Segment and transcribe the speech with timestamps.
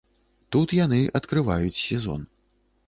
[0.55, 2.21] Тут яны адкрываюць сезон.